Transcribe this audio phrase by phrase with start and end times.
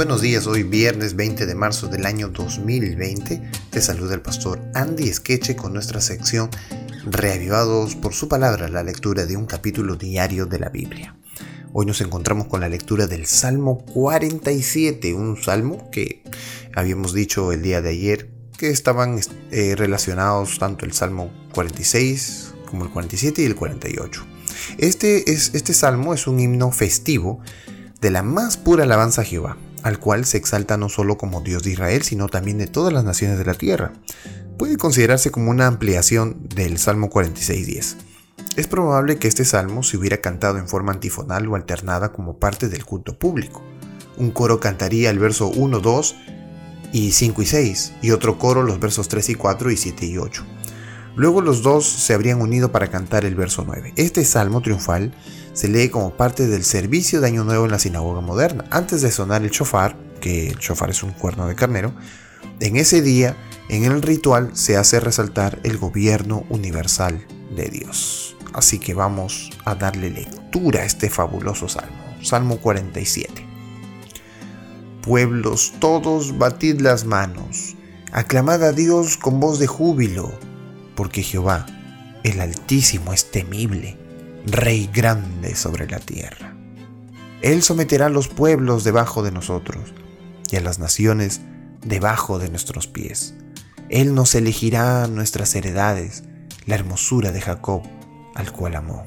[0.00, 3.50] Buenos días, hoy viernes 20 de marzo del año 2020.
[3.68, 6.48] Te saluda el pastor Andy Esqueche con nuestra sección
[7.04, 11.14] Reavivados por su palabra, la lectura de un capítulo diario de la Biblia.
[11.74, 16.22] Hoy nos encontramos con la lectura del Salmo 47, un salmo que
[16.74, 22.86] habíamos dicho el día de ayer que estaban eh, relacionados tanto el Salmo 46 como
[22.86, 24.26] el 47 y el 48.
[24.78, 27.42] Este, es, este salmo es un himno festivo
[28.00, 31.62] de la más pura alabanza a Jehová, al cual se exalta no solo como Dios
[31.62, 33.92] de Israel, sino también de todas las naciones de la tierra.
[34.58, 37.96] Puede considerarse como una ampliación del Salmo 46.10.
[38.56, 42.68] Es probable que este salmo se hubiera cantado en forma antifonal o alternada como parte
[42.68, 43.62] del culto público.
[44.16, 46.16] Un coro cantaría el verso 1, 2
[46.92, 50.18] y 5 y 6, y otro coro los versos 3 y 4 y 7 y
[50.18, 50.44] 8.
[51.16, 53.94] Luego los dos se habrían unido para cantar el verso 9.
[53.96, 55.12] Este salmo triunfal
[55.52, 58.64] se lee como parte del servicio de Año Nuevo en la sinagoga moderna.
[58.70, 61.92] Antes de sonar el chofar, que el chofar es un cuerno de carnero,
[62.60, 63.36] en ese día,
[63.68, 68.36] en el ritual, se hace resaltar el gobierno universal de Dios.
[68.52, 72.16] Así que vamos a darle lectura a este fabuloso salmo.
[72.22, 73.46] Salmo 47.
[75.02, 77.76] Pueblos todos, batid las manos,
[78.12, 80.30] aclamad a Dios con voz de júbilo
[80.94, 81.64] porque Jehová,
[82.24, 83.96] el Altísimo, es temible,
[84.46, 86.54] Rey grande sobre la tierra.
[87.42, 89.92] Él someterá a los pueblos debajo de nosotros
[90.50, 91.40] y a las naciones
[91.84, 93.34] debajo de nuestros pies.
[93.88, 96.24] Él nos elegirá nuestras heredades,
[96.66, 97.82] la hermosura de Jacob,
[98.34, 99.06] al cual amó.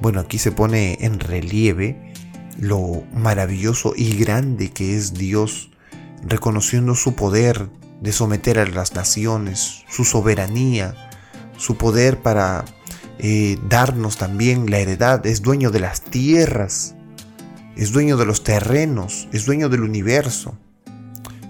[0.00, 2.12] Bueno, aquí se pone en relieve
[2.58, 5.70] lo maravilloso y grande que es Dios,
[6.22, 7.68] reconociendo su poder
[8.00, 10.94] de someter a las naciones, su soberanía,
[11.56, 12.64] su poder para
[13.18, 16.94] eh, darnos también la heredad, es dueño de las tierras,
[17.76, 20.56] es dueño de los terrenos, es dueño del universo.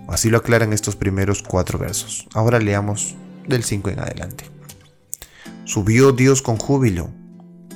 [0.09, 2.29] Así lo aclaran estos primeros cuatro versos.
[2.35, 3.15] Ahora leamos
[3.49, 4.45] del 5 en adelante.
[5.65, 7.11] Subió Dios con júbilo,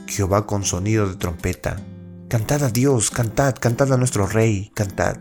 [0.07, 1.81] Jehová con sonido de trompeta.
[2.29, 5.17] Cantad a Dios, cantad, cantad a nuestro Rey, cantad.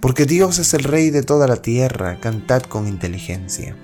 [0.00, 3.76] Porque Dios es el Rey de toda la tierra, cantad con inteligencia.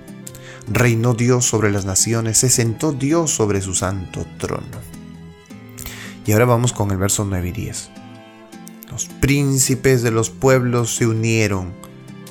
[0.71, 4.93] Reinó Dios sobre las naciones, se sentó Dios sobre su santo trono.
[6.25, 7.89] Y ahora vamos con el verso 9 y 10.
[8.91, 11.73] Los príncipes de los pueblos se unieron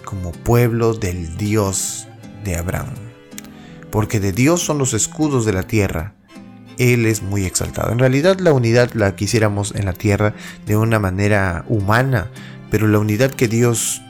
[0.04, 2.06] como pueblo del Dios
[2.44, 2.94] de Abraham.
[3.90, 6.14] Porque de Dios son los escudos de la tierra.
[6.78, 7.92] Él es muy exaltado.
[7.92, 10.34] En realidad la unidad la quisiéramos en la tierra
[10.66, 12.30] de una manera humana,
[12.70, 14.00] pero la unidad que Dios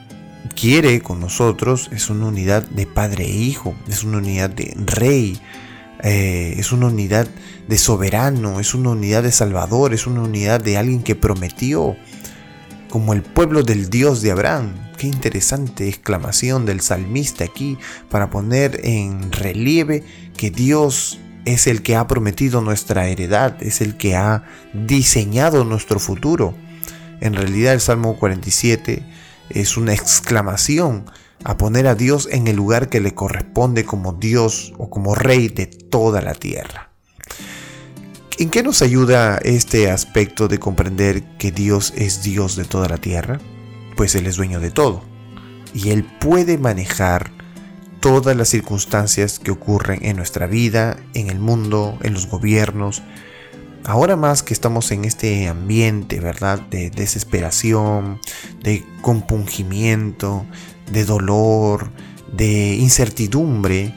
[0.55, 5.41] quiere con nosotros es una unidad de padre e hijo, es una unidad de rey,
[6.03, 7.29] eh, es una unidad
[7.69, 11.97] de soberano, es una unidad de salvador, es una unidad de alguien que prometió,
[12.91, 14.75] como el pueblo del Dios de Abraham.
[14.99, 17.79] Qué interesante exclamación del salmista aquí
[18.11, 20.05] para poner en relieve
[20.37, 25.99] que Dios es el que ha prometido nuestra heredad, es el que ha diseñado nuestro
[25.99, 26.55] futuro.
[27.21, 29.03] En realidad el Salmo 47
[29.55, 31.07] es una exclamación
[31.45, 35.49] a poner a Dios en el lugar que le corresponde como Dios o como Rey
[35.49, 36.91] de toda la tierra.
[38.39, 42.99] ¿En qué nos ayuda este aspecto de comprender que Dios es Dios de toda la
[42.99, 43.41] tierra?
[43.97, 45.03] Pues Él es dueño de todo
[45.75, 47.31] y Él puede manejar
[48.01, 53.03] todas las circunstancias que ocurren en nuestra vida, en el mundo, en los gobiernos,
[53.85, 56.61] ahora más que estamos en este ambiente, ¿verdad?
[56.61, 58.21] De desesperación,
[58.63, 60.47] de compungimiento,
[60.91, 61.91] de dolor,
[62.33, 63.95] de incertidumbre,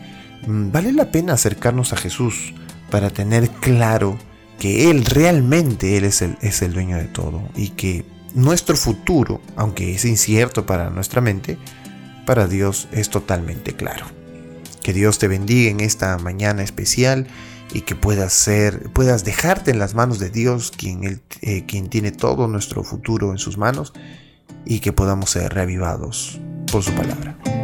[0.47, 2.53] mm, vale la pena acercarnos a Jesús
[2.89, 4.17] para tener claro
[4.59, 9.41] que Él realmente Él es el, es el dueño de todo y que nuestro futuro,
[9.55, 11.57] aunque es incierto para nuestra mente,
[12.25, 14.05] para Dios es totalmente claro.
[14.83, 17.27] Que Dios te bendiga en esta mañana especial
[17.73, 22.11] y que puedas ser, puedas dejarte en las manos de Dios, quien, eh, quien tiene
[22.11, 23.93] todo nuestro futuro en sus manos,
[24.65, 26.39] y que podamos ser reavivados
[26.71, 27.54] por su palabra.